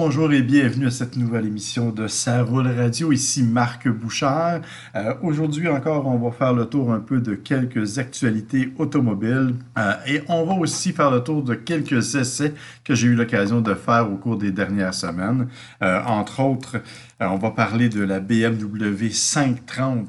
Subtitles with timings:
[0.00, 3.10] Bonjour et bienvenue à cette nouvelle émission de Ça roule radio.
[3.10, 4.60] Ici Marc Bouchard.
[4.94, 9.92] Euh, Aujourd'hui encore, on va faire le tour un peu de quelques actualités automobiles euh,
[10.06, 13.74] et on va aussi faire le tour de quelques essais que j'ai eu l'occasion de
[13.74, 15.48] faire au cours des dernières semaines.
[15.82, 16.76] Euh, entre autres,
[17.20, 20.06] euh, on va parler de la BMW 530e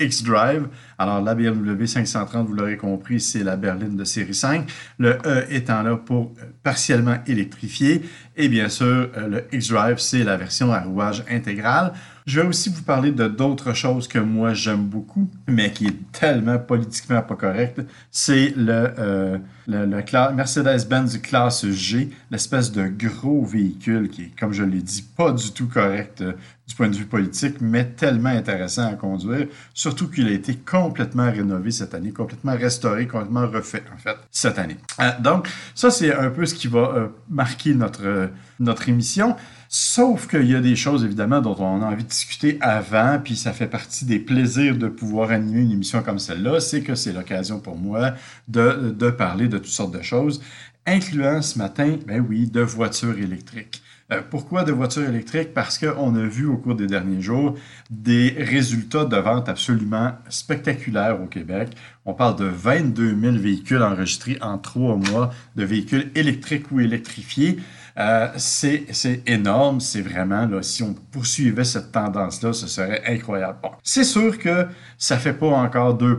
[0.00, 0.68] X-Drive.
[0.98, 4.68] Alors, la BMW 530, vous l'aurez compris, c'est la berline de série 5.
[4.98, 6.32] Le E étant là pour
[6.62, 8.02] partiellement électrifier.
[8.36, 11.92] Et bien sûr, euh, le X-Drive, c'est la version à rouage intégral.
[12.26, 16.12] Je vais aussi vous parler de d'autres choses que moi j'aime beaucoup, mais qui est
[16.12, 17.80] tellement politiquement pas correct.
[18.10, 24.82] C'est le, euh, Mercedes-Benz classe G, l'espèce de gros véhicule qui est, comme je l'ai
[24.82, 26.32] dit, pas du tout correct euh,
[26.68, 31.30] du point de vue politique, mais tellement intéressant à conduire, surtout qu'il a été complètement
[31.30, 34.76] rénové cette année, complètement restauré, complètement refait, en fait, cette année.
[35.00, 39.36] Euh, donc, ça, c'est un peu ce qui va marquer notre, notre émission.
[39.72, 43.36] Sauf qu'il y a des choses, évidemment, dont on a envie de discuter avant, puis
[43.36, 47.12] ça fait partie des plaisirs de pouvoir animer une émission comme celle-là, c'est que c'est
[47.12, 48.14] l'occasion pour moi
[48.48, 50.42] de, de parler de toutes sortes de choses,
[50.86, 53.80] incluant ce matin, ben oui, de voitures électriques.
[54.12, 55.54] Euh, pourquoi de voitures électriques?
[55.54, 57.54] Parce qu'on a vu au cours des derniers jours
[57.90, 61.76] des résultats de vente absolument spectaculaires au Québec.
[62.04, 67.60] On parle de 22 000 véhicules enregistrés en trois mois de véhicules électriques ou électrifiés.
[68.00, 73.58] Euh, c'est énorme, c'est vraiment, si on poursuivait cette tendance-là, ce serait incroyable.
[73.62, 74.66] Bon, c'est sûr que
[74.96, 76.18] ça ne fait pas encore 2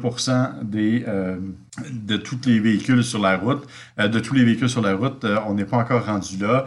[0.61, 1.37] des, euh,
[1.91, 3.67] de tous les véhicules sur la route.
[3.99, 6.65] Euh, de tous les véhicules sur la route, on n'est pas encore rendu là.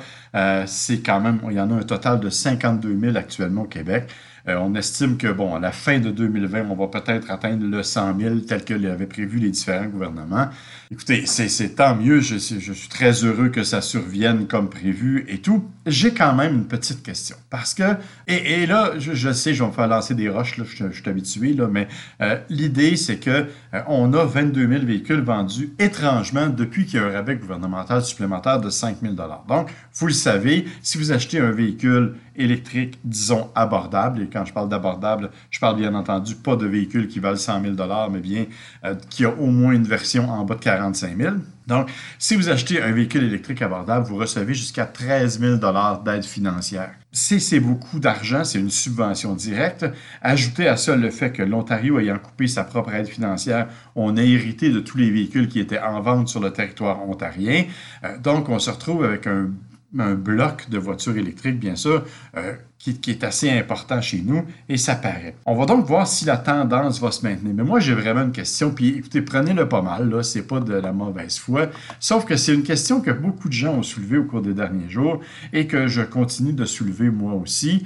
[0.67, 4.09] C'est quand même, il y en a un total de 52 000 actuellement au Québec.
[4.47, 7.83] Euh, on estime que, bon, à la fin de 2020, on va peut-être atteindre le
[7.83, 10.49] 100 000 tel que l'avaient prévu les différents gouvernements.
[10.91, 12.21] Écoutez, c'est tant mieux.
[12.21, 15.65] Je, je, suis très heureux que ça survienne comme prévu et tout.
[15.87, 17.37] J'ai quand même une petite question.
[17.51, 17.97] Parce que,
[18.27, 21.01] et, là, je, je, sais, je vais me faire lancer des roches, là, je, je
[21.01, 21.89] suis habitué, là, mais
[22.23, 23.31] euh, l'idée, c'est que
[23.75, 28.03] euh, on a 22 000 véhicules vendus étrangement depuis qu'il y a un rabais gouvernemental
[28.03, 33.51] supplémentaire de 5 000 Donc, vous le savez, si vous achetez un véhicule électrique, disons,
[33.55, 37.37] abordable, et quand je parle d'abordable, je parle bien entendu pas de véhicules qui valent
[37.37, 37.75] 100 000
[38.11, 38.47] mais bien
[38.85, 41.35] euh, qui a au moins une version en bas de 45 000
[41.67, 45.57] donc, si vous achetez un véhicule électrique abordable, vous recevez jusqu'à 13 000
[46.05, 46.91] d'aide financière.
[47.11, 49.87] Si c'est beaucoup d'argent, c'est une subvention directe.
[50.21, 54.23] Ajoutez à ça le fait que l'Ontario ayant coupé sa propre aide financière, on a
[54.23, 57.65] hérité de tous les véhicules qui étaient en vente sur le territoire ontarien.
[58.03, 59.51] Euh, donc, on se retrouve avec un
[59.99, 62.05] un bloc de voitures électriques, bien sûr,
[62.37, 65.37] euh, qui, est assez important chez nous, et ça paraît.
[65.47, 67.55] On va donc voir si la tendance va se maintenir.
[67.55, 70.75] Mais moi, j'ai vraiment une question, puis écoutez, prenez-le pas mal, là, c'est pas de
[70.75, 71.69] la mauvaise foi,
[71.99, 74.89] sauf que c'est une question que beaucoup de gens ont soulevée au cours des derniers
[74.89, 75.21] jours,
[75.53, 77.85] et que je continue de soulever moi aussi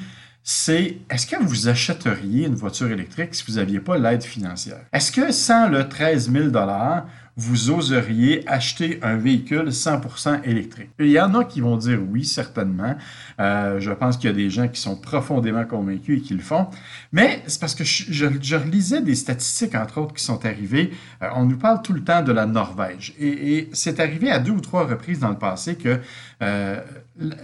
[0.50, 4.80] c'est est-ce que vous achèteriez une voiture électrique si vous n'aviez pas l'aide financière?
[4.94, 6.48] Est-ce que sans le 13 000
[7.38, 10.90] vous oseriez acheter un véhicule 100% électrique?
[10.98, 12.96] Il y en a qui vont dire oui, certainement.
[13.38, 16.40] Euh, je pense qu'il y a des gens qui sont profondément convaincus et qui le
[16.40, 16.66] font.
[17.12, 20.90] Mais c'est parce que je, je, relisais des statistiques, entre autres, qui sont arrivées.
[21.22, 23.14] Euh, on nous parle tout le temps de la Norvège.
[23.20, 26.00] Et, c'est arrivé à deux ou trois reprises dans le passé que
[26.42, 26.80] euh,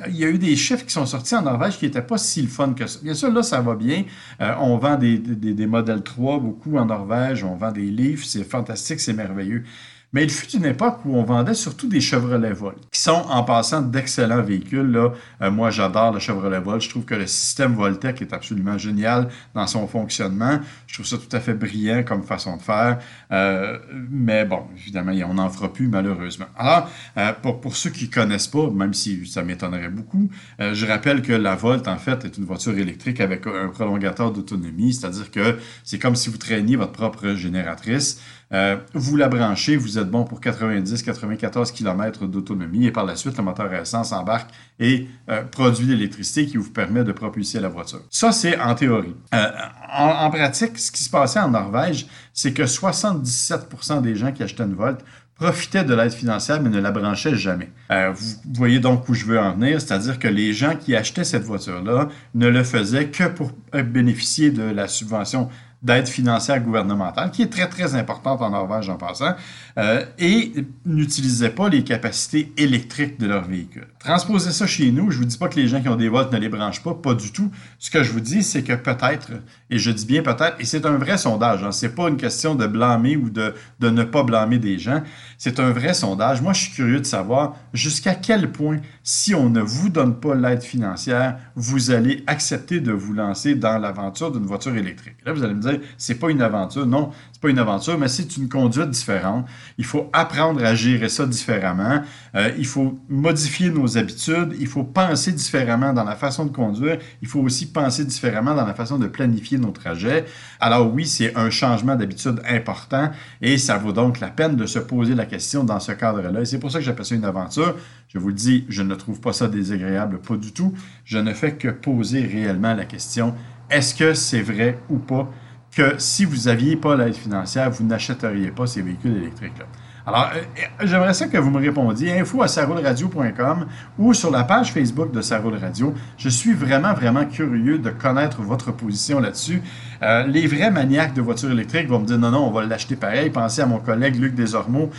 [0.08, 2.42] il y a eu des chiffres qui sont sortis en Norvège qui n'étaient pas si
[2.42, 2.98] le fun que ça.
[3.02, 4.04] Bien sûr, là, ça va bien.
[4.40, 7.44] On vend des, des, des modèles 3 beaucoup en Norvège.
[7.44, 8.24] On vend des livres.
[8.24, 9.64] C'est fantastique, c'est merveilleux.
[10.14, 13.42] Mais il fut une époque où on vendait surtout des Chevrolet Volt, qui sont en
[13.42, 14.92] passant d'excellents véhicules.
[14.92, 15.12] Là.
[15.42, 16.82] Euh, moi, j'adore le Chevrolet Volt.
[16.82, 20.60] Je trouve que le système Voltec est absolument génial dans son fonctionnement.
[20.86, 23.00] Je trouve ça tout à fait brillant comme façon de faire.
[23.32, 23.76] Euh,
[24.08, 26.46] mais bon, évidemment, on n'en fera plus malheureusement.
[26.56, 30.30] Alors, euh, pour, pour, ceux qui connaissent pas, même si ça m'étonnerait beaucoup,
[30.60, 34.94] je rappelle que la Volt, en fait, est une voiture électrique avec un prolongateur d'autonomie,
[34.94, 38.20] c'est-à-dire que c'est comme si vous traîniez votre propre génératrice.
[38.52, 43.36] Euh, vous la branchez, vous êtes bon pour 90-94 km d'autonomie et par la suite,
[43.36, 47.68] le moteur à essence embarque et euh, produit l'électricité qui vous permet de propulser la
[47.68, 48.02] voiture.
[48.10, 49.14] Ça, c'est en théorie.
[49.32, 54.42] En, en, pratique, ce qui se passait en Norvège, c'est que 77% des gens qui
[54.42, 55.00] achetaient une Volt
[55.34, 57.70] profitaient de l'aide financière, mais ne la branchaient jamais.
[57.90, 61.24] Euh, vous voyez donc où je veux en venir, c'est-à-dire que les gens qui achetaient
[61.24, 65.48] cette voiture-là ne le faisaient que pour bénéficier de la subvention
[65.84, 69.34] d'aide financière gouvernementale, qui est très, très importante en Norvège en passant,
[69.78, 70.52] euh, et
[70.86, 73.86] n'utilisaient pas les capacités électriques de leur véhicule.
[73.98, 76.08] Transposer ça chez nous, je ne vous dis pas que les gens qui ont des
[76.08, 77.50] volts ne les branchent pas, pas du tout.
[77.78, 79.30] Ce que je vous dis, c'est que peut-être,
[79.68, 82.54] et je dis bien peut-être, et c'est un vrai sondage, hein, c'est pas une question
[82.54, 85.02] de blâmer ou de, de ne pas blâmer des gens,
[85.36, 86.40] c'est un vrai sondage.
[86.40, 90.34] Moi, je suis curieux de savoir jusqu'à quel point si on ne vous donne pas
[90.34, 95.16] l'aide financière, vous allez accepter de vous lancer dans l'aventure d'une voiture électrique.
[95.26, 96.86] Là, vous allez me dire, c'est pas une aventure.
[96.86, 97.10] Non,
[97.50, 99.46] une aventure, mais c'est une conduite différente.
[99.78, 102.02] Il faut apprendre à gérer ça différemment.
[102.34, 104.54] Euh, il faut modifier nos habitudes.
[104.58, 106.98] Il faut penser différemment dans la façon de conduire.
[107.22, 110.24] Il faut aussi penser différemment dans la façon de planifier nos trajets.
[110.60, 113.10] Alors oui, c'est un changement d'habitude important
[113.40, 116.40] et ça vaut donc la peine de se poser la question dans ce cadre-là.
[116.40, 117.76] Et c'est pour ça que j'appelle ça une aventure.
[118.08, 120.72] Je vous le dis, je ne trouve pas ça désagréable, pas du tout.
[121.04, 123.34] Je ne fais que poser réellement la question,
[123.70, 125.28] est-ce que c'est vrai ou pas?
[125.74, 129.66] Que si vous n'aviez pas l'aide financière, vous n'achèteriez pas ces véhicules électriques-là?
[130.06, 132.20] Alors, euh, euh, j'aimerais ça que vous me répondiez.
[132.20, 133.66] Info à saroulradio.com
[133.98, 135.94] ou sur la page Facebook de Saroule Radio.
[136.18, 139.62] Je suis vraiment, vraiment curieux de connaître votre position là-dessus.
[140.02, 142.96] Euh, les vrais maniaques de voitures électriques vont me dire non, non, on va l'acheter
[142.96, 143.30] pareil.
[143.30, 144.90] Pensez à mon collègue Luc Desormeaux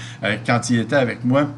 [0.46, 1.50] quand il était avec moi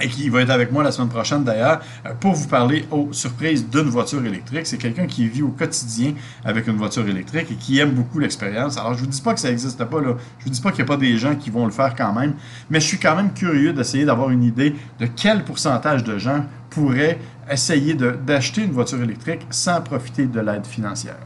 [0.00, 3.12] et qui va être avec moi la semaine prochaine d'ailleurs, euh, pour vous parler aux
[3.12, 4.66] surprises d'une voiture électrique.
[4.66, 6.14] C'est quelqu'un qui vit au quotidien
[6.44, 8.76] avec une voiture électrique et qui aime beaucoup l'expérience.
[8.76, 10.16] Alors, je vous dis pas que ça n'existe pas, là.
[10.38, 12.12] je vous dis pas qu'il n'y a pas des gens qui vont le faire quand
[12.12, 12.34] même,
[12.70, 16.44] mais je suis quand même curieux d'essayer d'avoir une idée de quel pourcentage de gens
[16.70, 17.18] pourraient
[17.50, 21.18] essayer d'acheter une voiture électrique sans profiter de l'aide financière.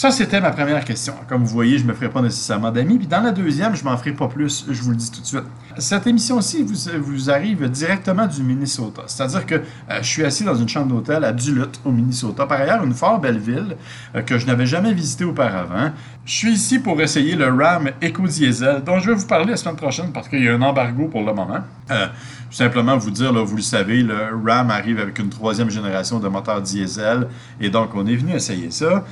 [0.00, 1.12] Ça, c'était ma première question.
[1.28, 2.96] Comme vous voyez, je ne me ferai pas nécessairement d'amis.
[2.96, 5.26] Puis dans la deuxième, je m'en ferai pas plus, je vous le dis tout de
[5.26, 5.44] suite.
[5.76, 9.02] Cette émission-ci vous, arrive directement du Minnesota.
[9.06, 12.46] C'est-à-dire que euh, je suis assis dans une chambre d'hôtel à Duluth, au Minnesota.
[12.46, 13.76] Par ailleurs, une fort belle ville
[14.14, 15.90] euh, que je n'avais jamais visitée auparavant.
[16.24, 19.56] Je suis ici pour essayer le Ram Eco Diesel, dont je vais vous parler la
[19.58, 21.60] semaine prochaine parce qu'il y a un embargo pour le moment.
[21.90, 22.06] Euh,
[22.50, 26.62] simplement vous dire, vous le savez, le Ram arrive avec une troisième génération de moteur
[26.62, 27.28] diesel.
[27.60, 29.04] Et donc, on est venu essayer ça.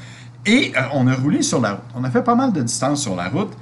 [0.48, 1.84] Et euh, on a roulé sur la route.
[1.94, 3.52] On a fait pas mal de distance sur la route.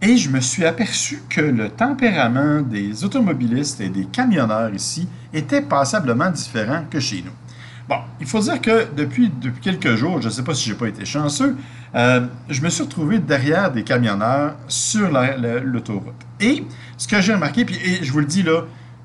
[0.00, 5.62] Et je me suis aperçu que le tempérament des automobilistes et des camionneurs ici était
[5.62, 7.32] passablement différent que chez nous.
[7.88, 10.86] Bon, il faut dire que depuis, quelques jours, je ne sais pas si j'ai pas
[10.86, 11.56] été chanceux,
[11.96, 15.10] euh, je me suis retrouvé derrière des camionneurs sur
[15.64, 16.14] l'autoroute.
[16.38, 16.64] Et
[16.96, 18.62] ce que j'ai remarqué, et je vous le dis là,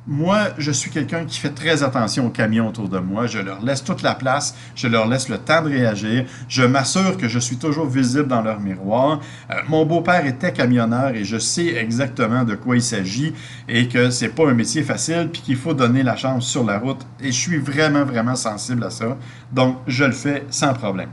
[0.07, 3.27] moi, je suis quelqu'un qui fait très attention aux camions autour de moi.
[3.27, 6.25] Je leur laisse toute la place, je leur laisse le temps de réagir.
[6.47, 9.19] Je m'assure que je suis toujours visible dans leur miroir.
[9.51, 13.33] Euh, mon beau-père était camionneur et je sais exactement de quoi il s'agit
[13.69, 16.79] et que c'est pas un métier facile puis qu'il faut donner la chance sur la
[16.79, 17.05] route.
[17.19, 19.17] Et je suis vraiment, vraiment sensible à ça.
[19.51, 21.09] Donc, je le fais sans problème.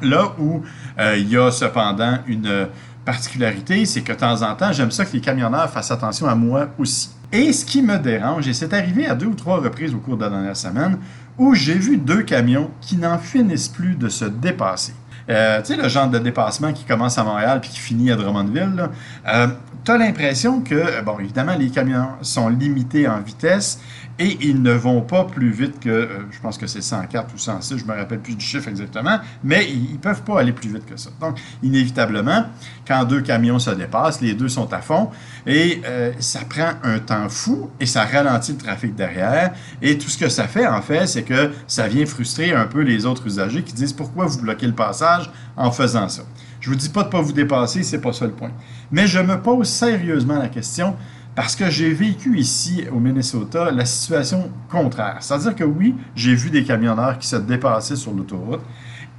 [0.00, 0.62] Là où
[0.98, 2.68] euh, il y a cependant une
[3.04, 6.34] particularité, c'est que de temps en temps, j'aime ça que les camionneurs fassent attention à
[6.34, 7.10] moi aussi.
[7.32, 10.16] Et ce qui me dérange, et c'est arrivé à deux ou trois reprises au cours
[10.16, 10.98] de la dernière semaine,
[11.36, 14.94] où j'ai vu deux camions qui n'en finissent plus de se dépasser.
[15.28, 18.16] Euh, tu sais, le genre de dépassement qui commence à Montréal puis qui finit à
[18.16, 18.88] Drummondville,
[19.26, 19.46] euh,
[19.84, 23.78] tu l'impression que, bon, évidemment, les camions sont limités en vitesse
[24.18, 27.38] et ils ne vont pas plus vite que, euh, je pense que c'est 104 ou
[27.38, 30.68] 106, je me rappelle plus du chiffre exactement, mais ils ne peuvent pas aller plus
[30.68, 31.10] vite que ça.
[31.20, 32.44] Donc, inévitablement,
[32.86, 35.10] quand deux camions se dépassent, les deux sont à fond
[35.46, 39.52] et euh, ça prend un temps fou et ça ralentit le trafic derrière.
[39.80, 42.80] Et tout ce que ça fait, en fait, c'est que ça vient frustrer un peu
[42.80, 46.22] les autres usagers qui disent pourquoi vous bloquez le passage en faisant ça?
[46.60, 48.50] Je vous dis pas de ne pas vous dépasser, c'est pas ça le point.
[48.90, 50.96] Mais je me pose sérieusement la question
[51.38, 55.18] parce que j'ai vécu ici au Minnesota la situation contraire.
[55.20, 58.62] C'est-à-dire que oui, j'ai vu des camionneurs qui se dépassaient sur l'autoroute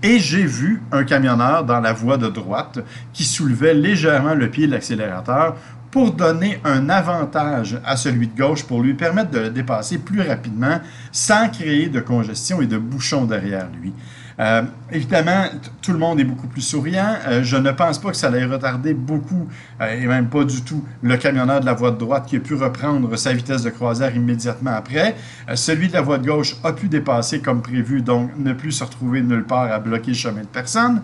[0.03, 2.79] et j'ai vu un camionneur dans la voie de droite
[3.13, 5.55] qui soulevait légèrement le pied de l'accélérateur
[5.91, 10.19] pour donner un avantage à celui de gauche pour lui permettre de le dépasser plus
[10.19, 10.81] rapidement
[11.13, 13.93] sans créer de congestion et de bouchons derrière lui.
[14.39, 15.45] Euh, évidemment,
[15.81, 17.15] tout le monde est beaucoup plus souriant.
[17.27, 19.47] Euh, je ne pense pas que ça allait retarder beaucoup,
[19.81, 22.39] euh, et même pas du tout, le camionneur de la voie de droite qui a
[22.39, 25.15] pu reprendre sa vitesse de croisière immédiatement après.
[25.55, 28.83] celui de la voie de gauche a pu dépasser comme prévu, donc ne plus se
[28.83, 31.01] retrouver nulle part à bloquer le chemin de personne.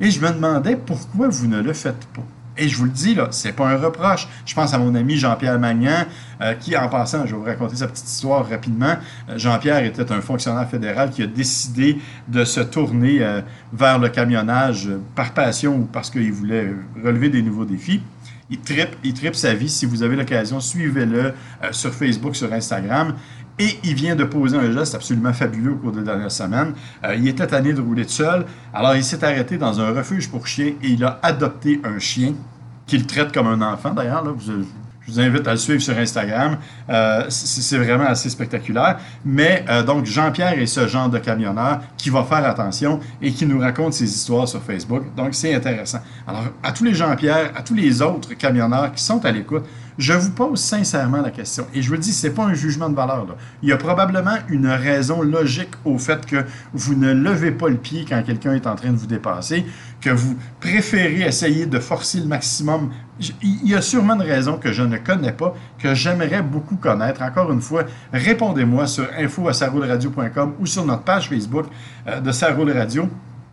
[0.00, 2.22] Et je me demandais pourquoi vous ne le faites pas.
[2.56, 4.28] Et je vous le dis, là, c'est pas un reproche.
[4.44, 6.04] Je pense à mon ami Jean-Pierre Magnan,
[6.40, 8.94] euh, qui, en passant, je vais vous raconter sa petite histoire rapidement.
[9.28, 13.40] Euh, Jean-Pierre était un fonctionnaire fédéral qui a décidé de se tourner euh,
[13.72, 18.02] vers le camionnage par passion ou parce qu'il voulait relever des nouveaux défis.
[18.50, 19.70] Il tripe, il tripe sa vie.
[19.70, 21.32] Si vous avez l'occasion, suivez-le
[21.70, 23.14] sur Facebook, sur Instagram.
[23.58, 26.74] Et il vient de poser un geste absolument fabuleux au cours des dernières semaines.
[27.04, 28.46] Euh, il était tanné de rouler tout seul.
[28.72, 32.34] Alors, il s'est arrêté dans un refuge pour chiens et il a adopté un chien
[32.86, 34.24] qu'il traite comme un enfant, d'ailleurs.
[34.38, 34.52] je
[35.06, 36.56] vous invite à le suivre sur Instagram.
[36.88, 38.98] Euh, c'est vraiment assez spectaculaire.
[39.24, 43.44] Mais euh, donc, Jean-Pierre est ce genre de camionneur qui va faire attention et qui
[43.46, 45.14] nous raconte ses histoires sur Facebook.
[45.14, 45.98] Donc, c'est intéressant.
[46.26, 49.64] Alors, à tous les Jean-Pierre, à tous les autres camionneurs qui sont à l'écoute,
[49.98, 51.66] je vous pose sincèrement la question.
[51.74, 53.26] Et je vous dis, ce n'est pas un jugement de valeur.
[53.62, 57.76] Il y a probablement une raison logique au fait que vous ne levez pas le
[57.76, 59.64] pied quand quelqu'un est en train de vous dépasser,
[60.00, 62.90] que vous préférez essayer de forcer le maximum.
[63.42, 67.22] Il y a sûrement une raison que je ne connais pas, que j'aimerais beaucoup connaître.
[67.22, 71.66] Encore une fois, répondez-moi sur info.saroulradio.com ou sur notre page Facebook
[72.06, 73.08] euh, de Saroule Radio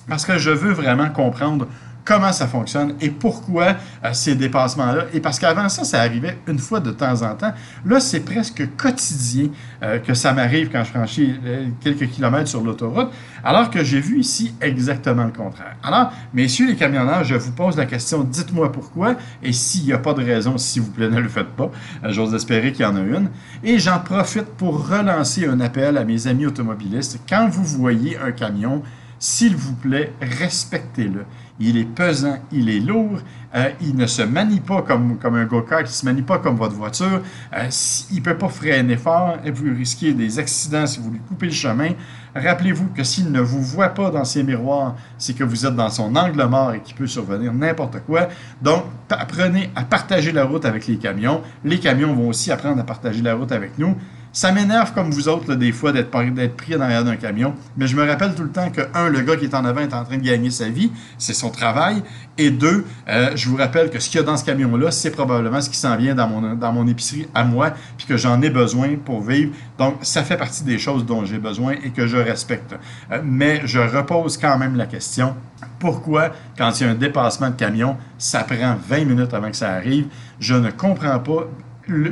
[0.10, 1.68] parce que je veux vraiment comprendre
[2.10, 5.06] comment ça fonctionne et pourquoi euh, ces dépassements-là.
[5.14, 7.54] Et parce qu'avant ça, ça arrivait une fois de temps en temps.
[7.86, 9.50] Là, c'est presque quotidien
[9.84, 13.10] euh, que ça m'arrive quand je franchis euh, quelques kilomètres sur l'autoroute,
[13.44, 15.76] alors que j'ai vu ici exactement le contraire.
[15.84, 20.00] Alors, messieurs les camionneurs, je vous pose la question, dites-moi pourquoi, et s'il n'y a
[20.00, 21.70] pas de raison, s'il vous plaît, ne le faites pas.
[22.06, 23.30] J'ose espérer qu'il y en a une.
[23.64, 27.20] Et j'en profite pour relancer un appel à mes amis automobilistes.
[27.30, 28.82] Quand vous voyez un camion,
[29.20, 31.26] s'il vous plaît, respectez-le.
[31.60, 33.20] Il est pesant, il est lourd,
[33.56, 36.38] euh, il ne se manie pas comme, comme un go-kart, il ne se manie pas
[36.38, 37.22] comme votre voiture,
[37.54, 37.70] euh,
[38.12, 41.48] il ne peut pas freiner fort et vous risquez des accidents si vous lui coupez
[41.48, 41.90] le chemin.
[42.36, 45.90] Rappelez-vous que s'il ne vous voit pas dans ses miroirs, c'est que vous êtes dans
[45.90, 48.30] son angle mort et qu'il peut survenir n'importe quoi.
[48.62, 51.42] Donc, apprenez à partager la route avec les camions.
[51.66, 53.96] Les camions vont aussi apprendre à partager la route avec nous.
[54.32, 56.12] Ça m'énerve comme vous autres, des fois, d'être
[56.56, 57.56] pris en arrière d'un camion.
[57.78, 59.82] Mais je me rappelle tout le temps que, un, le gars qui est en avant
[59.82, 62.04] est en train de gagner sa vie, c'est son travail.
[62.38, 65.10] Et deux, euh, je vous rappelle que ce qu'il y a dans ce camion-là, c'est
[65.10, 68.96] probablement ce qui s'en vient dans mon, épicerie à moi, puis que j'en ai besoin
[69.04, 69.52] pour vivre.
[69.80, 72.76] Donc, ça fait partie des choses dont j'ai besoin et que je respecte.
[73.12, 75.36] Euh, mais je repose quand même la question,
[75.80, 79.58] pourquoi, quand il y a un dépassement de camion, ça prend 20 minutes avant que
[79.58, 80.06] ça arrive?
[80.40, 81.48] Je ne comprends pas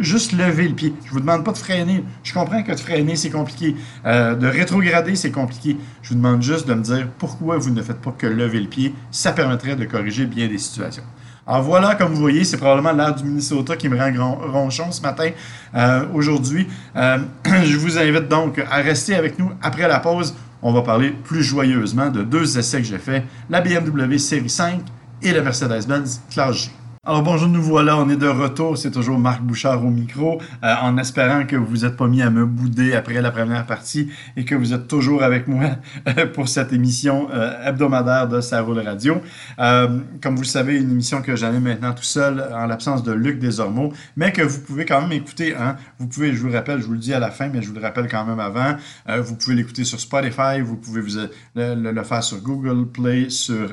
[0.01, 0.93] juste lever le pied.
[1.05, 2.03] Je vous demande pas de freiner.
[2.24, 3.75] Je comprends que de freiner, c'est compliqué.
[4.05, 5.77] Euh, de rétrograder, c'est compliqué.
[6.01, 8.67] Je vous demande juste de me dire pourquoi vous ne faites pas que lever le
[8.67, 8.93] pied.
[9.12, 11.03] Ça permettrait de corriger bien des situations.
[11.48, 15.01] Alors voilà, comme vous voyez, c'est probablement l'air du Minnesota qui me rend ronchon ce
[15.01, 15.29] matin,
[15.75, 16.67] euh, aujourd'hui.
[16.98, 17.19] Euh,
[17.63, 20.36] je vous invite donc à rester avec nous après la pause.
[20.62, 24.81] On va parler plus joyeusement de deux essais que j'ai faits, la BMW Série 5
[25.22, 26.72] et la Mercedes-Benz Classe G.
[27.10, 28.78] Alors bonjour, nous voilà, on est de retour.
[28.78, 32.30] C'est toujours Marc Bouchard au micro, euh, en espérant que vous n'êtes pas mis à
[32.30, 35.78] me bouder après la première partie et que vous êtes toujours avec moi
[36.10, 39.22] euh, pour cette émission euh, hebdomadaire de Ça roule radio.
[39.58, 43.40] comme vous le savez, une émission que j'anime maintenant tout seul en l'absence de Luc
[43.40, 45.56] Desormeaux, mais que vous pouvez quand même écouter.
[45.56, 45.78] Hein.
[46.00, 47.70] Vous pouvez, je vous le rappelle, je vous le dis à la fin, mais je
[47.70, 48.76] vous le rappelle quand même avant.
[49.08, 51.20] vous pouvez l'écouter sur Spotify, vous pouvez vous,
[51.56, 53.70] le, le, faire sur Google Play, sur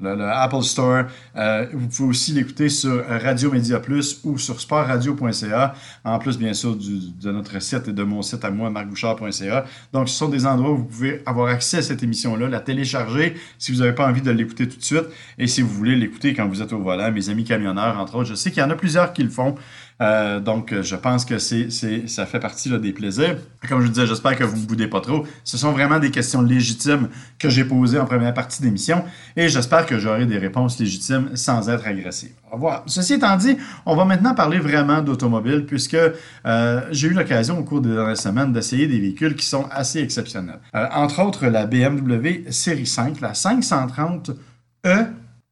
[0.00, 1.04] le, Apple Store.
[1.36, 5.74] Euh, vous pouvez aussi l'écouter sur Radio Média Plus ou sur sportradio.ca,
[6.04, 9.64] en plus bien sûr de notre site et de mon site à moi, marcbouchard.ca.
[9.92, 13.34] Donc ce sont des endroits où vous pouvez avoir accès à cette émission-là, la télécharger
[13.58, 15.06] si vous n'avez pas envie de l'écouter tout de suite
[15.38, 18.28] et si vous voulez l'écouter quand vous êtes au volant, mes amis camionneurs entre autres.
[18.28, 19.54] Je sais qu'il y en a plusieurs qui le font.
[20.00, 23.36] Euh, donc, je pense que ça fait partie des plaisirs.
[23.68, 25.24] Comme je vous disais, j'espère que vous ne boudez pas trop.
[25.44, 27.08] Ce sont vraiment des questions légitimes
[27.38, 29.04] que j'ai posées en première partie d'émission
[29.36, 32.30] et j'espère que j'aurai des réponses légitimes sans être agressif.
[32.50, 32.82] Au revoir.
[32.86, 35.96] Ceci étant dit, on va maintenant parler vraiment d'automobile puisque
[36.46, 40.00] euh, j'ai eu l'occasion au cours des dernières semaines d'essayer des véhicules qui sont assez
[40.00, 40.60] exceptionnels.
[40.74, 44.34] Euh, entre autres, la BMW Série 5, la 530e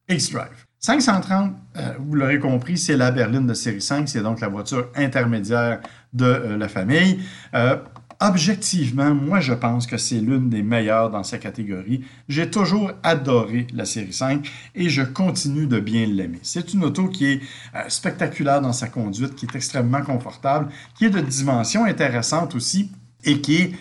[0.08, 0.66] X-Drive.
[0.78, 4.88] 530, euh, vous l'aurez compris, c'est la berline de série 5, c'est donc la voiture
[4.94, 5.80] intermédiaire
[6.12, 7.20] de euh, la famille.
[7.54, 7.76] Euh,
[8.20, 12.04] objectivement, moi je pense que c'est l'une des meilleures dans sa catégorie.
[12.28, 16.40] J'ai toujours adoré la série 5 et je continue de bien l'aimer.
[16.42, 17.40] C'est une auto qui est
[17.88, 22.92] spectaculaire dans sa conduite, qui est extrêmement confortable, qui est de dimension intéressante aussi
[23.24, 23.72] et qui est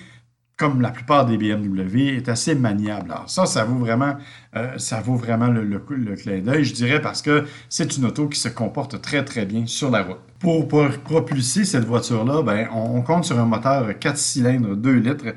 [0.62, 3.12] comme la plupart des BMW, est assez maniable.
[3.12, 4.16] Alors ça, ça vaut vraiment,
[4.56, 5.80] euh, ça vaut vraiment le,
[6.16, 9.66] clin d'œil, je dirais, parce que c'est une auto qui se comporte très, très bien
[9.66, 10.20] sur la route.
[10.38, 15.34] Pour, propulser cette voiture-là, ben, on, compte sur un moteur 4 cylindres 2 litres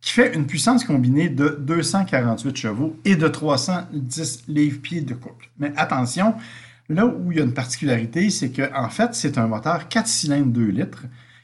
[0.00, 5.50] qui fait une puissance combinée de 248 chevaux et de 310 livres-pieds de couple.
[5.58, 6.36] Mais attention,
[6.88, 10.06] là où il y a une particularité, c'est qu'en en fait, c'est un moteur 4
[10.06, 11.02] cylindres 2 litres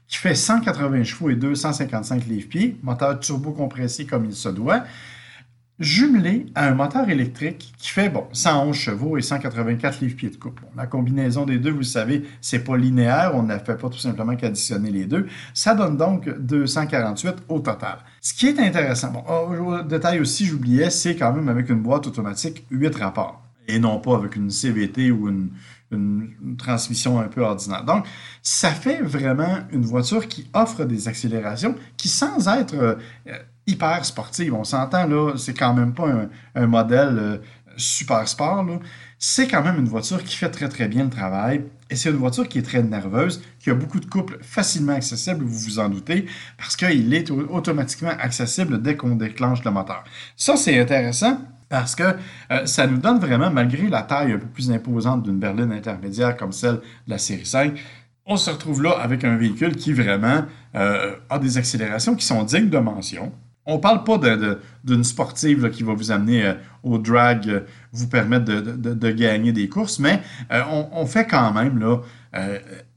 [0.09, 4.85] qui fait 180 chevaux et 255 livres-pieds, moteur turbo-compressé comme il se doit,
[5.81, 10.63] jumelé à un moteur électrique qui fait bon, 111 chevaux et 184 livres-pieds de couple.
[10.77, 13.99] la combinaison des deux, vous le savez, c'est pas linéaire, on ne fait pas tout
[13.99, 15.27] simplement qu'additionner les deux.
[15.53, 17.99] Ça donne donc 248 au total.
[18.21, 22.07] Ce qui est intéressant, bon, oh, détail aussi, j'oubliais, c'est quand même avec une boîte
[22.07, 25.51] automatique 8 rapports et non pas avec une CVT ou une,
[25.95, 27.85] une, transmission un peu ordinaire.
[27.85, 28.07] Donc,
[28.43, 32.95] ça fait vraiment une voiture qui offre des accélérations qui, sans être euh,
[33.67, 37.39] hyper sportive, on s'entend là, c'est quand même pas un, modèle euh,
[37.77, 38.65] super sport,
[39.19, 42.17] c'est quand même une voiture qui fait très très bien le travail Et c'est une
[42.17, 45.89] voiture qui est très nerveuse, qui a beaucoup de couples facilement accessibles, vous vous en
[45.89, 46.27] doutez,
[46.59, 50.05] parce qu'il est automatiquement accessible dès qu'on déclenche le moteur.
[50.37, 52.03] Ça, c'est intéressant parce que
[52.51, 56.37] euh, ça nous donne vraiment, malgré la taille un peu plus imposante d'une berline intermédiaire
[56.37, 57.79] comme celle de la série 5,
[58.27, 60.45] on se retrouve là avec un véhicule qui vraiment
[60.75, 63.33] euh, a des accélérations qui sont dignes de mention.
[63.67, 64.19] On ne parle pas
[64.85, 67.61] d'une sportive qui va vous amener euh, au drag, euh,
[67.93, 70.21] vous permettre de, gagner des courses, mais
[70.53, 70.63] euh,
[70.93, 72.01] on, fait quand même là,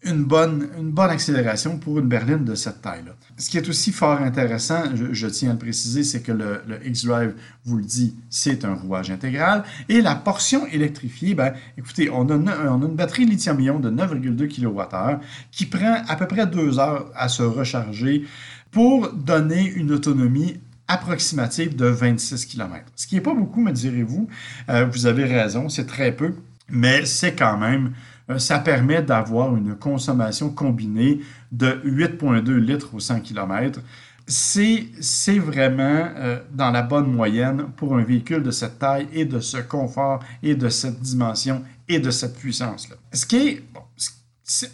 [0.03, 3.11] une, bonne, une bonne accélération pour une berline de cette taille-là.
[3.37, 7.35] Ce qui est aussi fort intéressant, je, tiens à le préciser, c'est que le, X-Drive
[7.63, 9.63] vous le dit, c'est un rouage intégral.
[9.87, 14.47] Et la portion électrifiée, ben, écoutez, on a, on a une batterie lithium-ion de 9,2
[14.47, 15.19] kWh
[15.51, 18.25] qui prend à peu près deux heures à se recharger
[18.71, 22.85] pour donner une autonomie approximative de 26 km.
[22.95, 24.27] Ce qui n'est pas beaucoup, me direz-vous.
[24.69, 26.33] Euh, vous avez raison, c'est très peu,
[26.69, 27.93] mais c'est quand même,
[28.29, 31.19] euh, ça permet d'avoir une consommation combinée
[31.51, 33.81] de 8,2 litres au 100 km.
[34.29, 39.39] C'est vraiment euh, dans la bonne moyenne pour un véhicule de cette taille et de
[39.39, 42.97] ce confort et de cette dimension et de cette puissance-là.
[43.13, 43.63] Ce qui est,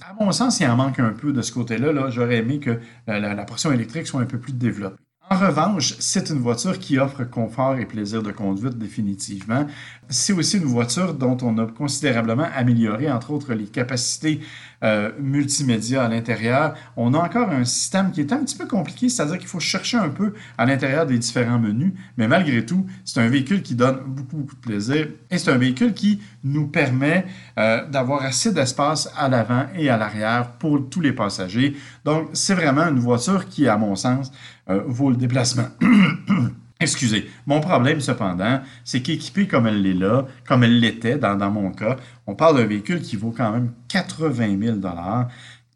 [0.02, 1.94] à mon sens, il en manque un peu de ce côté-là.
[1.94, 4.98] -là, J'aurais aimé que la, portion électrique soit un peu plus développée.
[5.30, 9.66] En revanche, c'est une voiture qui offre confort et plaisir de conduite définitivement.
[10.10, 14.42] C'est aussi une voiture dont on a considérablement amélioré, entre autres, les capacités
[14.84, 16.76] euh, multimédia à l'intérieur.
[16.98, 19.98] On a encore un système qui est un petit peu compliqué, c'est-à-dire qu'il faut chercher
[19.98, 24.00] un peu à l'intérieur des différents menus, mais malgré tout, c'est un véhicule qui donne
[24.06, 27.26] beaucoup, de plaisir et c'est un véhicule qui nous permet
[27.58, 31.76] euh, d'avoir assez d'espace à l'avant et à l'arrière pour tous les passagers.
[32.04, 34.32] Donc, c'est vraiment une voiture qui, à mon sens,
[34.70, 35.68] euh, vaut le déplacement.
[36.84, 37.32] Excusez.
[37.46, 41.96] Mon problème, cependant, c'est qu'équipé comme elle l'est là, comme elle l'était dans, mon cas,
[42.28, 44.80] on parle d'un véhicule qui vaut quand même 80 000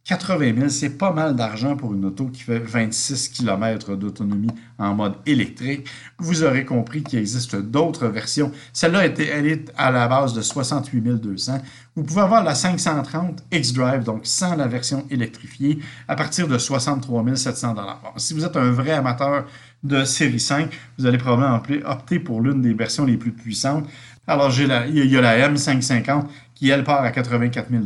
[0.03, 4.93] 80 000, c'est pas mal d'argent pour une auto qui fait 26 km d'autonomie en
[4.95, 5.87] mode électrique.
[6.17, 8.51] Vous aurez compris qu'il existe d'autres versions.
[8.71, 11.59] Celle-là, elle est à la base de 68 200.
[11.95, 17.35] Vous pouvez avoir la 530 X-Drive, donc sans la version électrifiée, à partir de 63
[17.35, 17.75] 700
[18.15, 19.45] Si vous êtes un vrai amateur
[19.83, 23.87] de série 5, vous allez probablement opter pour l'une des versions les plus puissantes.
[24.27, 27.83] Alors, il y a la M550 qui, elle, part à 84 000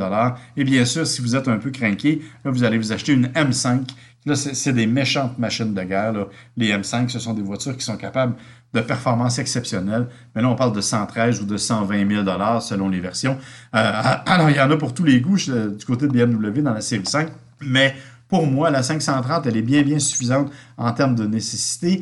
[0.57, 3.81] Et bien sûr, si vous êtes un peu craqué, vous allez vous acheter une M5.
[4.25, 6.13] Là, c'est des méchantes machines de guerre.
[6.57, 8.35] Les M5, ce sont des voitures qui sont capables
[8.73, 10.07] de performances exceptionnelles.
[10.35, 13.37] Mais là, on parle de 113 ou de 120 000 selon les versions.
[13.75, 13.91] Euh,
[14.25, 16.81] alors, il y en a pour tous les goûts du côté de BMW dans la
[16.81, 17.27] série 5.
[17.61, 17.95] Mais
[18.31, 22.01] pour moi, la 530, elle est bien, bien suffisante en termes de nécessité.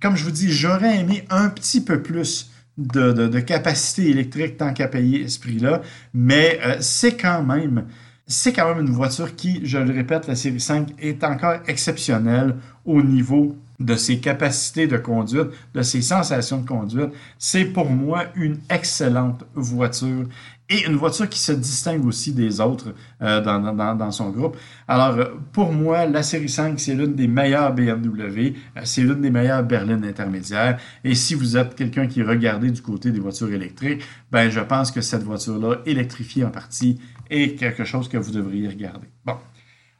[0.00, 4.86] Comme je vous dis, j'aurais aimé un petit peu plus de, capacité électrique tant qu'à
[4.86, 5.82] payer ce prix-là,
[6.14, 7.86] mais euh, c'est quand même
[8.26, 12.54] c'est quand même une voiture qui, je le répète, la série 5 est encore exceptionnelle
[12.86, 17.10] au niveau de ses capacités de conduite, de ses sensations de conduite.
[17.38, 20.26] C'est pour moi une excellente voiture
[20.70, 24.56] et une voiture qui se distingue aussi des autres euh, dans, son groupe.
[24.88, 29.20] Alors, euh, pour moi, la série 5, c'est l'une des meilleures BMW, euh, c'est l'une
[29.20, 30.78] des meilleures berlines intermédiaires.
[31.04, 34.90] Et si vous êtes quelqu'un qui regardait du côté des voitures électriques, ben, je pense
[34.90, 36.98] que cette voiture-là, électrifiée en partie,
[37.28, 39.08] est quelque chose que vous devriez regarder.
[39.24, 39.36] Bon.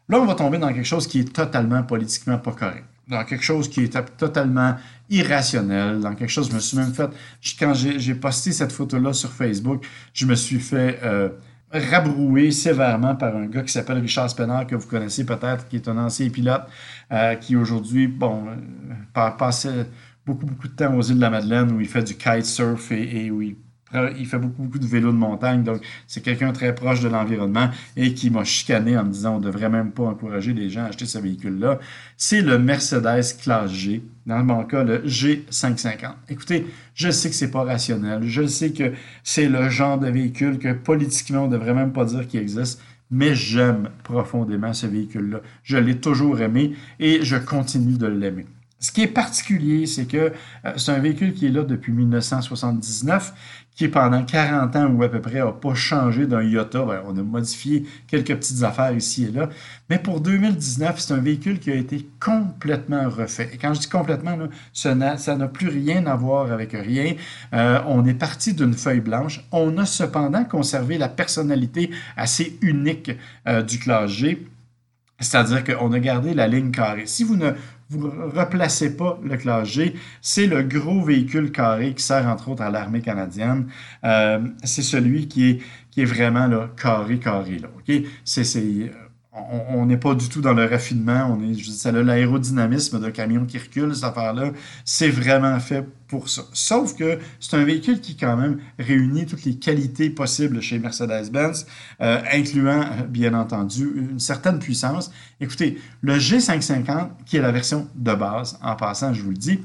[0.09, 3.45] Là, on va tomber dans quelque chose qui est totalement politiquement pas correct dans quelque
[3.45, 4.77] chose qui est totalement
[5.11, 7.11] irrationnel, dans quelque chose, je me suis même fait,
[7.59, 11.29] quand j'ai posté cette photo-là sur Facebook, je me suis fait euh,
[11.71, 15.89] rabrouer sévèrement par un gars qui s'appelle Richard Spenard, que vous connaissez peut-être, qui est
[15.89, 16.63] un ancien pilote,
[17.13, 19.69] euh, qui aujourd'hui, bon, euh, passe
[20.25, 23.27] beaucoup, beaucoup de temps aux îles de la Madeleine où il fait du kitesurf et,
[23.27, 23.57] et où il
[24.17, 27.71] il fait beaucoup, beaucoup de vélo de montagne, donc c'est quelqu'un très proche de l'environnement
[27.97, 30.85] et qui m'a chicané en me disant on ne devrait même pas encourager les gens
[30.85, 31.79] à acheter ce véhicule-là.
[32.17, 36.15] C'est le Mercedes Classe G, dans mon cas le G550.
[36.29, 40.59] Écoutez, je sais que c'est pas rationnel, je sais que c'est le genre de véhicule
[40.59, 42.81] que politiquement on ne devrait même pas dire qu'il existe,
[43.11, 45.41] mais j'aime profondément ce véhicule-là.
[45.63, 48.47] Je l'ai toujours aimé et je continue de l'aimer.
[48.85, 50.31] Ce qui est particulier, c'est que
[50.67, 53.33] euh, c'est un véhicule qui est là depuis 1979,
[53.75, 56.85] qui pendant 40 ans ou à peu près n'a pas changé d'un iota.
[56.85, 59.49] Ben, on a modifié quelques petites affaires ici et là.
[59.89, 63.49] Mais pour 2019, c'est un véhicule qui a été complètement refait.
[63.55, 64.37] Et quand je dis complètement,
[64.75, 67.15] ça n'a plus rien à voir avec rien.
[67.55, 69.43] Euh, on est parti d'une feuille blanche.
[69.51, 73.13] On a cependant conservé la personnalité assez unique
[73.49, 74.47] euh, du classe G.
[75.21, 77.07] C'est-à-dire qu'on a gardé la ligne carrée.
[77.07, 77.53] Si vous ne
[77.91, 79.95] vous replacez pas le classe G.
[80.21, 83.69] C'est le gros véhicule carré qui sert entre autres à l'armée canadienne.
[84.05, 85.59] Euh, c'est celui qui est,
[85.91, 87.59] qui est vraiment là, carré, carré.
[87.59, 87.69] Là?
[88.25, 88.45] C'est,
[89.35, 91.27] on n'est pas du tout dans le raffinement.
[91.37, 94.53] On est, je dis, ça l'aérodynamisme d'un camion qui recule, cette affaire-là.
[94.85, 96.43] C'est vraiment fait pour ça.
[96.53, 101.67] Sauf que c'est un véhicule qui, quand même, réunit toutes les qualités possibles chez Mercedes-Benz,
[102.01, 105.11] euh, incluant, euh, bien entendu, une certaine puissance.
[105.41, 109.61] Écoutez, le G550, qui est la version de base, en passant, je vous le dis,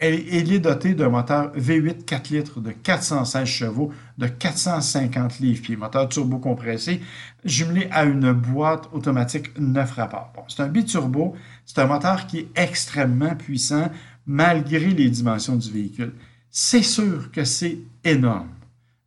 [0.00, 6.08] elle, est dotée d'un moteur V8 4 litres de 416 chevaux de 450 livres-pieds, moteur
[6.08, 7.00] turbo-compressé,
[7.44, 10.46] jumelé à une boîte automatique 9 rapports.
[10.48, 11.36] C'est un biturbo,
[11.66, 13.90] c'est un moteur qui est extrêmement puissant
[14.26, 16.14] malgré les dimensions du véhicule.
[16.50, 18.48] C'est sûr que c'est énorme.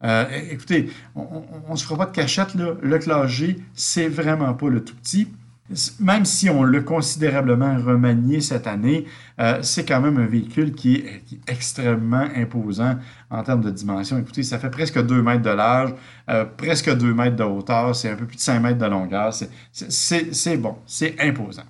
[0.04, 4.70] Euh, écoutez, on ne se fera pas de cachette, le classe G, c'est vraiment pas
[4.70, 5.28] le tout petit
[6.00, 9.06] même si on l'a considérablement remanié cette année,
[9.40, 12.98] euh, c'est quand même un véhicule qui est, extrêmement imposant
[13.30, 14.18] en termes de dimension.
[14.18, 15.94] Écoutez, ça fait presque 2 mètres de large,
[16.30, 19.34] euh, presque 2 mètres de hauteur, c'est un peu plus de 5 mètres de longueur.
[19.72, 21.64] C'est bon, c'est imposant.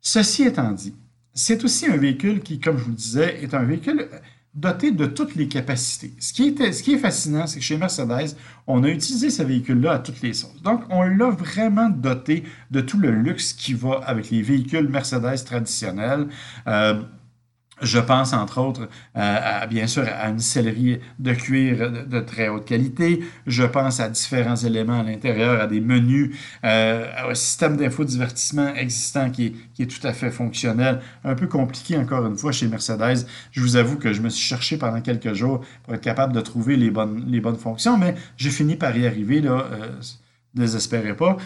[0.00, 0.94] Ceci étant dit,
[1.32, 4.08] c'est aussi un véhicule qui, comme je vous le disais, est un véhicule
[4.54, 6.12] doté de toutes les capacités.
[6.20, 8.36] Ce qui, est fascinant, c'est que chez Mercedes,
[8.66, 10.62] on a utilisé ce véhicule-là à toutes les sauces.
[10.62, 15.44] Donc, on l'a vraiment doté de tout le luxe qui va avec les véhicules Mercedes
[15.44, 16.28] traditionnels.
[16.68, 17.02] Euh,
[17.82, 22.64] je pense entre autres à, bien sûr à une sellerie de cuir de, très haute
[22.64, 23.24] qualité.
[23.46, 28.74] Je pense à différents éléments à l'intérieur, à des menus, euh, à un système d'infodivertissement
[28.74, 31.00] existant qui est, qui est tout à fait fonctionnel.
[31.24, 33.26] Un peu compliqué encore une fois chez Mercedes.
[33.50, 36.40] Je vous avoue que je me suis cherché pendant quelques jours pour être capable de
[36.40, 39.40] trouver les bonnes, les bonnes fonctions, mais j'ai fini par y arriver.
[39.40, 39.88] Là, euh,
[40.54, 41.36] désespérez pas.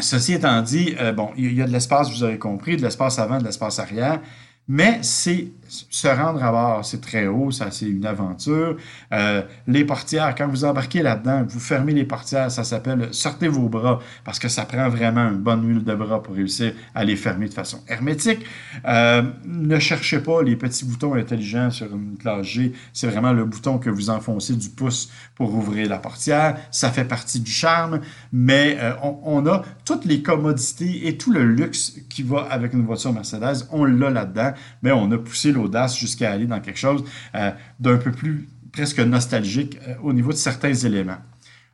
[0.00, 3.18] Ceci étant dit, euh, bon, il y a de l'espace, vous avez compris, de l'espace
[3.18, 4.20] avant, de l'espace arrière.
[4.68, 8.76] Mais c'est se rendre à bord, c'est très haut, ça c'est une aventure.
[9.12, 13.68] Euh, les portières, quand vous embarquez là-dedans, vous fermez les portières, ça s'appelle sortez vos
[13.68, 17.16] bras parce que ça prend vraiment une bonne huile de bras pour réussir à les
[17.16, 18.40] fermer de façon hermétique.
[18.86, 23.44] Euh, ne cherchez pas les petits boutons intelligents sur une classe G, c'est vraiment le
[23.44, 26.56] bouton que vous enfoncez du pouce pour ouvrir la portière.
[26.70, 28.00] Ça fait partie du charme,
[28.32, 32.84] mais euh, on, a toutes les commodités et tout le luxe qui va avec une
[32.84, 34.52] voiture Mercedes, on l'a là-dedans
[34.82, 39.00] mais on a poussé l'audace jusqu'à aller dans quelque chose euh, d'un peu plus presque
[39.00, 41.18] nostalgique euh, au niveau de certains éléments.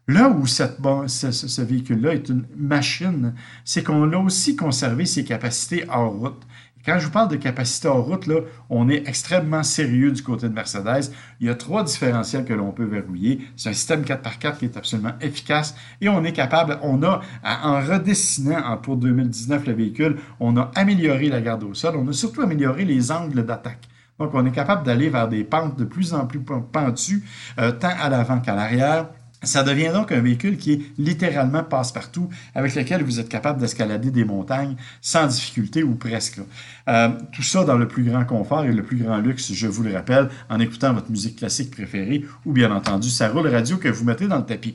[0.06, 5.84] Là où cette, ce, véhicule-là est une machine, c'est qu'on a aussi conservé ses capacités
[5.88, 6.42] hors route.
[6.84, 8.28] Quand je vous parle de capacité en route,
[8.68, 11.10] on est extrêmement sérieux du côté de Mercedes.
[11.40, 13.40] Il y a trois différentiels que l'on peut verrouiller.
[13.56, 17.80] C'est un système 4x4 qui est absolument efficace et on est capable, on a, en
[17.80, 22.42] redessinant pour 2019 le véhicule, on a amélioré la garde au sol, on a surtout
[22.42, 23.88] amélioré les angles d'attaque.
[24.18, 27.24] Donc, on est capable d'aller vers des pentes de plus en plus pentues,
[27.58, 29.06] euh, tant à l'avant qu'à l'arrière.
[29.44, 34.10] Ça devient donc un véhicule qui est littéralement passe-partout, avec lequel vous êtes capable d'escalader
[34.10, 36.40] des montagnes sans difficulté ou presque.
[36.88, 39.82] Euh, tout ça dans le plus grand confort et le plus grand luxe, je vous
[39.82, 43.88] le rappelle, en écoutant votre musique classique préférée ou bien entendu sa roule radio que
[43.88, 44.74] vous mettez dans le tapis.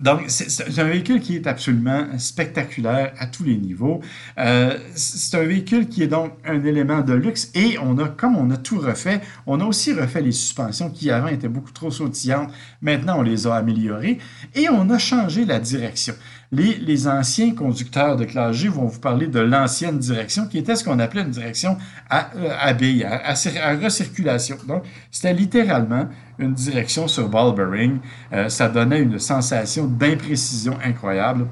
[0.00, 4.00] Donc, c'est un véhicule qui est absolument spectaculaire à tous les niveaux.
[4.38, 8.36] Euh, c'est un véhicule qui est donc un élément de luxe et on a, comme
[8.36, 11.92] on a tout refait, on a aussi refait les suspensions qui avant étaient beaucoup trop
[11.92, 12.52] sautillantes.
[12.82, 14.18] Maintenant, on les a améliorées
[14.56, 16.14] et on a changé la direction.
[16.50, 20.84] Les, anciens conducteurs de classe G vont vous parler de l'ancienne direction, qui était ce
[20.84, 21.76] qu'on appelait une direction
[22.08, 24.56] à, euh, à à, à, recirculation.
[24.68, 27.98] Donc, c'était littéralement une direction sur ball bearing.
[28.32, 31.46] Euh, ça donnait une sensation d'imprécision incroyable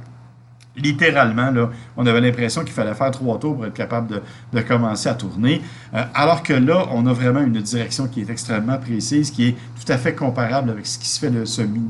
[0.76, 4.60] littéralement, là, on avait l'impression qu'il fallait faire trois tours pour être capable de, de
[4.62, 5.60] commencer à tourner.
[5.94, 9.52] Euh, alors que là, on a vraiment une direction qui est extrêmement précise, qui est
[9.52, 11.44] tout à fait comparable avec ce qui se fait de,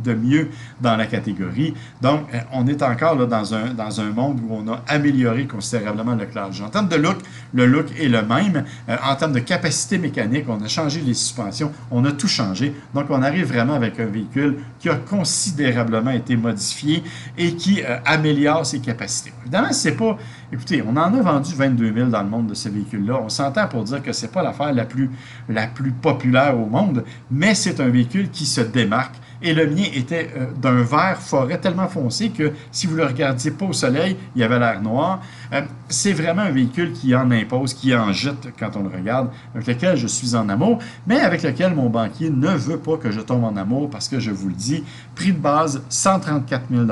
[0.04, 1.74] de mieux dans la catégorie.
[2.00, 5.46] Donc, euh, on est encore là, dans, un, dans un monde où on a amélioré
[5.46, 6.52] considérablement le cloud.
[6.64, 7.18] En termes de look,
[7.54, 8.64] le look est le même.
[8.88, 12.74] Euh, en termes de capacité mécanique, on a changé les suspensions, on a tout changé.
[12.94, 17.04] Donc, on arrive vraiment avec un véhicule qui a considérablement été modifié
[17.38, 19.32] et qui améliore capacités.
[19.42, 20.16] Évidemment, c'est pas.
[20.52, 23.20] Écoutez, on en a vendu 22 000 dans le monde de ce véhicule-là.
[23.22, 25.10] On s'entend pour dire que c'est pas l'affaire la plus,
[25.48, 29.84] la plus populaire au monde, mais c'est un véhicule qui se démarque et le mien
[29.94, 34.16] était euh, d'un vert forêt tellement foncé que si vous le regardiez pas au soleil,
[34.34, 35.20] il avait l'air noir.
[35.52, 39.28] Euh, c'est vraiment un véhicule qui en impose, qui en jette quand on le regarde,
[39.54, 43.10] avec lequel je suis en amour, mais avec lequel mon banquier ne veut pas que
[43.10, 46.86] je tombe en amour parce que je vous le dis, prix de base 134 000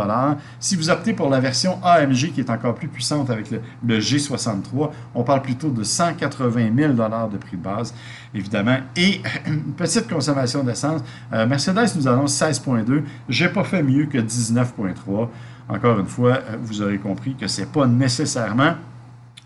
[0.58, 3.60] Si vous optez pour la version AMG qui est encore plus puissante avec le,
[4.00, 4.90] G63.
[5.14, 7.94] On parle plutôt de 180 000 de prix de base,
[8.34, 8.78] évidemment.
[8.96, 11.02] Et une petite consommation d'essence.
[11.32, 13.02] Euh, Mercedes nous annonce 16,2.
[13.28, 15.28] J'ai pas fait mieux que 19,3.
[15.68, 18.74] Encore une fois, euh, vous aurez compris que ce n'est pas nécessairement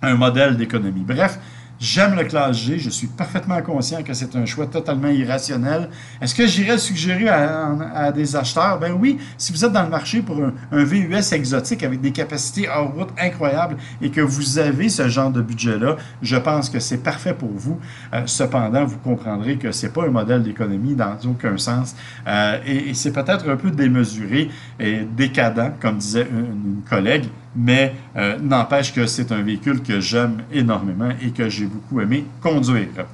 [0.03, 1.05] un modèle d'économie.
[1.07, 1.39] Bref,
[1.85, 5.91] J'aime le classe G, je suis parfaitement conscient que c'est un choix totalement irrationnel.
[6.19, 8.79] Est-ce que j'irais suggérer à, des acheteurs?
[8.79, 12.71] Ben oui, si vous êtes dans le marché pour un, VUS exotique avec des capacités
[12.71, 17.03] hors route incroyables et que vous avez ce genre de budget-là, je pense que c'est
[17.03, 17.79] parfait pour vous.
[18.15, 21.95] Euh, cependant, vous comprendrez que c'est pas un modèle d'économie dans aucun sens
[22.27, 24.49] euh, et, c'est peut-être un peu démesuré
[24.81, 30.43] et décadent, comme disait une collègue mais euh, n'empêche que c'est un véhicule que j'aime
[30.53, 33.07] énormément et que j'ai beaucoup aimé conduire.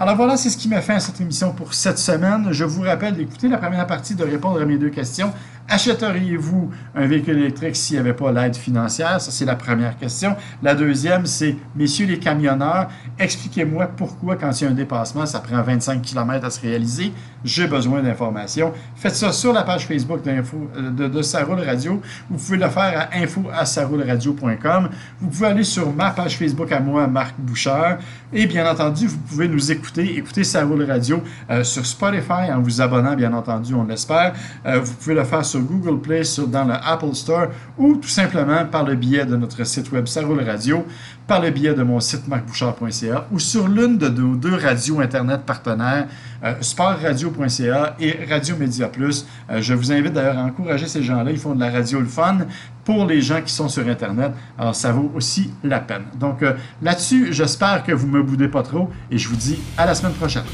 [0.00, 2.48] Alors voilà, c'est ce qui m'a fait à cette émission pour cette semaine.
[2.50, 5.32] Je vous rappelle d'écouter la première partie de répondre à mes deux questions.
[5.68, 9.20] Achèteriez-vous un véhicule électrique s'il n'y avait pas l'aide financière?
[9.20, 10.34] Ça, c'est la première question.
[10.60, 15.38] La deuxième, c'est, messieurs les camionneurs, expliquez-moi pourquoi, quand il y a un dépassement, ça
[15.38, 17.12] prend 25 km à se réaliser.
[17.44, 18.72] J'ai besoin d'informations.
[18.96, 22.00] Faites ça sur la page Facebook euh, de, de Radio.
[22.30, 23.42] Vous pouvez le faire à info
[25.20, 27.98] Vous pouvez aller sur ma page Facebook à moi, Marc Bouchard.
[28.32, 32.80] Et bien entendu, vous pouvez nous écouter, écouter Saroule Radio euh, sur Spotify en vous
[32.80, 34.32] abonnant, bien entendu, on l'espère.
[34.64, 38.08] Euh, vous pouvez le faire sur Google Play, sur, dans le Apple Store ou tout
[38.08, 40.86] simplement par le biais de notre site web Saroule Radio,
[41.26, 45.42] par le biais de mon site marcbouchard.ca ou sur l'une de nos deux radios Internet
[45.44, 46.06] partenaires,
[46.60, 49.26] sportradio.ca et Radio Média Plus.
[49.50, 51.30] Euh, je vous invite d'ailleurs à encourager ces gens-là.
[51.30, 52.38] Ils font de la radio le fun
[52.84, 54.32] pour les gens qui sont sur Internet.
[54.58, 56.04] Alors, ça vaut aussi la peine.
[56.18, 59.58] Donc, euh, là-dessus, j'espère que vous ne me boudez pas trop et je vous dis
[59.78, 60.44] à la semaine prochaine.